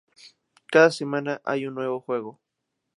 [0.71, 2.39] Cada semana hay un nuevo juego.